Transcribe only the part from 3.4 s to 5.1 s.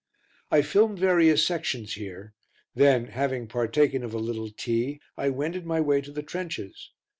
partaken of a little tea,